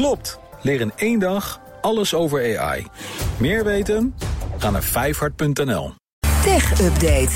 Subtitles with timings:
[0.00, 0.38] Klopt.
[0.62, 2.86] Leer in één dag alles over AI.
[3.38, 4.14] Meer weten?
[4.58, 5.92] Ga naar vijfhart.nl.
[6.42, 7.30] Tech Update.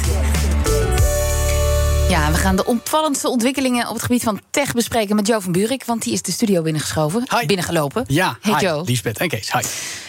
[2.08, 5.53] Ja, we gaan de opvallendste ontwikkelingen op het gebied van tech bespreken met Joe van
[5.53, 7.46] Buurik, want die is de studio binnengeschoven, Hi.
[7.46, 8.04] binnengelopen.
[8.06, 8.85] Ja, hey hi, Joe.
[8.85, 9.53] Lisbeth en Kees.
[9.53, 9.60] Hi.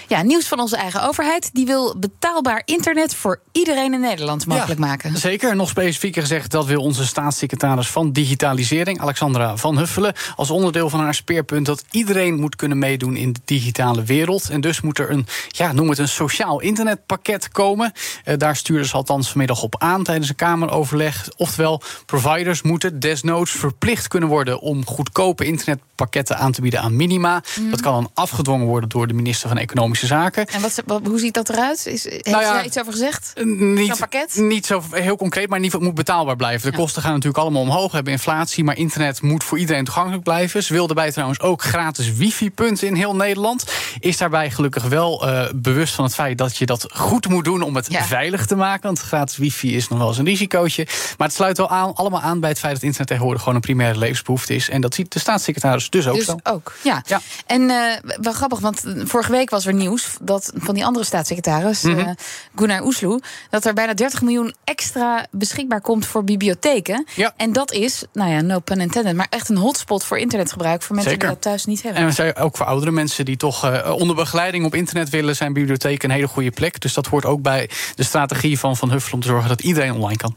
[0.08, 1.50] Ja, nieuws van onze eigen overheid.
[1.54, 5.18] Die wil betaalbaar internet voor iedereen in Nederland mogelijk Ja, maken.
[5.18, 5.56] Zeker.
[5.56, 11.00] Nog specifieker gezegd, dat wil onze staatssecretaris van Digitalisering, Alexandra van Huffelen, als onderdeel van
[11.00, 14.50] haar speerpunt dat iedereen moet kunnen meedoen in de digitale wereld.
[14.50, 17.92] En dus moet er een, ja, noem het een sociaal internetpakket komen.
[18.24, 21.28] Eh, daar stuurden ze althans vanmiddag op aan tijdens een Kameroverleg.
[21.38, 27.44] Oftewel, providers moeten desnoods verplicht kunnen worden om goedkope internetpakketten aan te bieden aan minima.
[27.60, 27.70] Mhm.
[27.70, 30.46] Dat kan dan afgedwongen worden door de minister van Economische Zaken.
[30.48, 31.86] En wat, wat- hoe ziet dat eruit?
[31.86, 33.34] Is, heeft Nou ja, daar iets over gezegd?
[33.44, 34.36] Niet, pakket?
[34.36, 36.72] niet zo heel concreet, maar in ieder geval moet betaalbaar blijven.
[36.72, 36.84] De Ja.
[36.84, 37.90] kosten gaan natuurlijk allemaal omhoog.
[37.90, 40.64] We hebben inflatie, maar internet moet voor iedereen toegankelijk blijven.
[40.64, 43.64] Ze wil daarbij trouwens ook gratis wifi-punten in heel Nederland.
[44.00, 47.62] Is daarbij gelukkig wel eh, bewust van het feit dat je dat goed moet doen
[47.62, 48.04] om het Ja.
[48.04, 48.84] veilig te maken.
[48.84, 50.88] Want gratis wifi is nog wel eens een risicootje.
[51.18, 53.62] Maar het sluit wel aan, allemaal aan bij het feit dat internet tegenwoordig gewoon een
[53.64, 54.70] primaire levensbehoefte is.
[54.70, 56.38] En dat ziet de staatssecretaris dus ook Dus zo.
[56.44, 57.04] ook, ja.
[57.06, 57.22] Ja.
[57.46, 57.78] En eh,
[58.22, 59.85] wel grappig, want vorige week was er nieuws
[60.22, 62.10] dat van die andere staatssecretaris, eh,
[62.56, 67.06] Gunnar Oesloe, dat er bijna 30 miljoen extra beschikbaar komt voor bibliotheken.
[67.16, 67.34] Ja.
[67.38, 70.96] En dat is, nou ja, no pun intended, maar echt een hotspot voor internetgebruik voor
[70.96, 71.28] mensen Zeker.
[71.28, 72.02] die dat thuis niet hebben.
[72.02, 75.36] En we zijn ook voor oudere mensen die toch eh, onder begeleiding op internet willen,
[75.36, 76.80] zijn bibliotheken een hele goede plek.
[76.80, 79.94] Dus dat hoort ook bij de strategie van Van Huffel om te zorgen dat iedereen
[79.94, 80.36] online kan.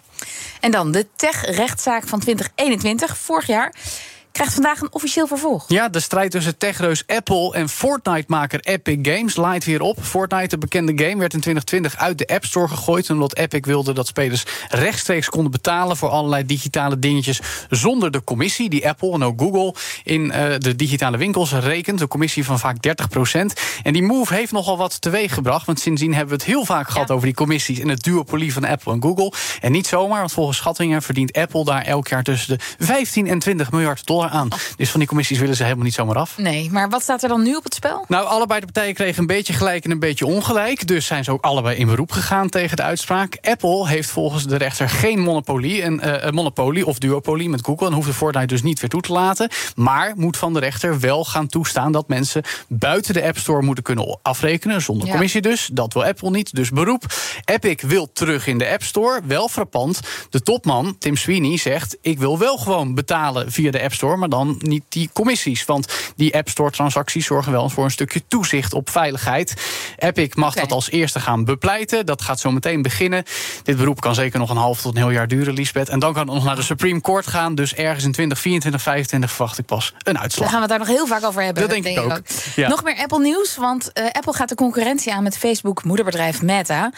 [0.60, 3.74] En dan de tech-rechtszaak van 2021, vorig jaar,
[4.32, 5.64] krijgt vandaag een officieel vervolg.
[5.68, 9.98] Ja, de strijd tussen techreus Apple en Fortnite-maker Epic Games laait weer op.
[10.02, 13.10] Fortnite, de bekende game, werd in 2020 uit de App Store gegooid...
[13.10, 15.96] omdat Epic wilde dat spelers rechtstreeks konden betalen...
[15.96, 18.68] voor allerlei digitale dingetjes zonder de commissie...
[18.68, 22.00] die Apple en ook Google in eh, de digitale winkels rekent.
[22.00, 23.40] Een commissie van vaak 30%
[23.82, 25.66] En die move heeft nogal wat teweeg gebracht...
[25.66, 27.78] want sindsdien hebben we het heel vaak gehad over die commissies...
[27.78, 29.32] en het duopolie van Apple en Google.
[29.60, 32.22] En niet zomaar, want volgens schattingen verdient Apple daar elk jaar...
[32.22, 34.48] tussen de 15 en 20 miljard dollar aan.
[34.76, 36.38] Dus van die commissies willen ze helemaal niet zomaar af.
[36.38, 38.04] Nee, maar wat staat er dan nu op het spel?
[38.08, 40.86] Nou, allebei de partijen kregen een beetje gelijk en een beetje ongelijk.
[40.86, 43.38] Dus zijn ze ook allebei in beroep gegaan tegen de uitspraak.
[43.42, 47.86] Apple heeft volgens de rechter geen monopolie, een, eh, een monopolie of duopolie met Google.
[47.86, 49.50] En hoeft de Fortnite dus niet weer toe te laten.
[49.74, 53.84] Maar moet van de rechter wel gaan toestaan dat mensen buiten de App Store moeten
[53.84, 54.82] kunnen afrekenen.
[54.82, 55.12] Zonder Ja.
[55.12, 55.68] commissie dus.
[55.72, 57.04] Dat wil Apple niet, dus beroep.
[57.44, 59.20] Epic wil terug in de App Store.
[59.24, 60.00] Wel frappant.
[60.30, 64.28] De topman, Tim Sweeney, zegt: Ik wil wel gewoon betalen via de App Store, maar
[64.28, 65.64] dan niet die commissies.
[65.64, 69.54] Want die App Store transacties zorgen wel voor een stukje toezicht op veiligheid.
[69.96, 72.06] Epic mag dat als eerste gaan bepleiten.
[72.06, 73.24] Dat gaat zo meteen beginnen.
[73.62, 75.88] Dit beroep kan zeker nog een half tot een heel jaar duren, Lisbeth.
[75.88, 77.54] En dan kan het nog naar de Supreme Court gaan.
[77.54, 80.48] Dus ergens in 2024, 2025 verwacht ik pas een Daar uitslag.
[80.48, 81.62] gaan we het daar nog heel vaak over hebben.
[81.62, 82.20] Dat denk ik ook.
[82.56, 82.68] Ja.
[82.68, 86.90] Nog meer Apple nieuws, want eh, Apple gaat de concurrentie aan met Facebook moederbedrijf Meta.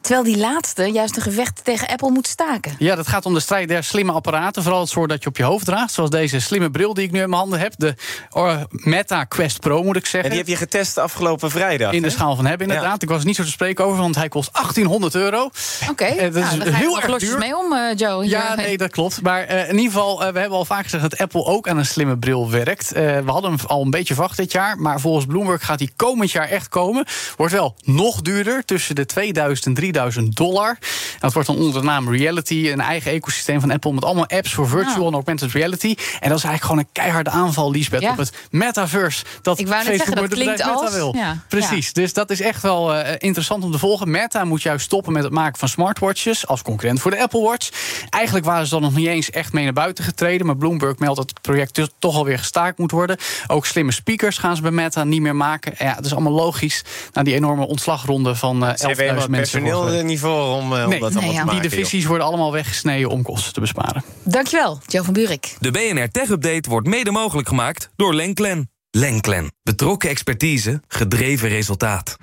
[0.00, 2.72] Terwijl die laatste juist een gevecht tegen Apple moet staken.
[2.78, 4.62] Ja, dat gaat om de strijd der slimme apparaten.
[4.62, 5.92] Vooral het soort dat je op je hoofd draagt.
[5.92, 7.72] Zoals deze slimme bril die ik nu in mijn handen heb.
[7.76, 7.94] De
[8.30, 10.30] oh, Meta Quest Pro, moet ik En zeggen.
[10.30, 11.92] die heb je getest afgelopen vrijdag.
[11.92, 13.02] in de schaal van hebben, inderdaad.
[13.02, 15.50] Ik was er niet zo te spreken over, want hij kost 1800 euro.
[15.90, 17.38] Oké, Eh, dat nou, is dan ga je heel er erg duur.
[17.38, 18.28] mee om, eh, Joe.
[18.28, 19.22] Ja, nee, dat klopt.
[19.22, 21.78] Maar eh, in ieder geval, eh, we hebben al vaak gezegd dat Apple ook aan
[21.78, 22.92] een slimme bril werkt.
[22.92, 24.78] Eh, we hadden hem al een beetje verwacht dit jaar.
[24.78, 27.04] Maar volgens Bloomberg gaat die komend jaar echt komen.
[27.36, 29.88] Wordt wel nog duurder, tussen de 2000 en 3000
[30.34, 30.78] dollar.
[31.18, 33.92] Dat wordt dan onder de naam Reality, een eigen ecosysteem van Apple...
[33.92, 35.06] met allemaal apps voor virtual Ah.
[35.06, 35.94] en augmented reality.
[36.20, 38.10] En dat is eigenlijk gewoon een keiharde aanval, Lisbeth, Ja.
[38.10, 39.24] op het metaverse.
[39.42, 41.14] Dat Ik wou net zeggen, dat klinkt Meta als- wil.
[41.16, 41.38] ja.
[41.48, 44.10] Precies, dus dat is echt wel eh, interessant om te volgen.
[44.10, 46.46] Meta moet juist stoppen met het maken van smartwatches...
[46.46, 47.68] als concurrent voor de Apple Watch.
[48.10, 50.46] Eigenlijk waren ze dan nog niet eens echt mee naar buiten getreden...
[50.46, 53.16] maar Bloomberg meldt dat het project dus toch alweer gestaakt moet worden.
[53.46, 55.74] Ook slimme speakers gaan ze bij Meta niet meer maken.
[55.78, 59.28] Ja, het is allemaal logisch na die enorme ontslagronde van eh 11.000 Ze hebben helemaal
[59.28, 59.60] mensen.
[59.60, 59.84] vorige week.
[59.84, 61.60] personeelniveau om, eh, om Nee, dat allemaal nee, te maken.
[61.60, 64.04] Die divisies worden allemaal weggesneden om kosten te besparen.
[64.22, 65.56] Dankjewel, Joe van Buurik.
[65.60, 68.70] De BNR Tech Update wordt mede mogelijk gemaakt door Lenklen.
[68.90, 69.52] Lenklen.
[69.62, 72.16] Betrokken expertise, gedreven resultaat.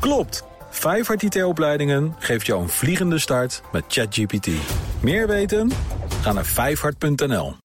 [0.00, 0.44] Klopt.
[0.72, 4.48] Vijfhart IT-opleidingen geeft jou een vliegende start met ChatGPT.
[5.00, 5.70] Meer weten?
[6.22, 7.61] Ga naar vijfhart.nl.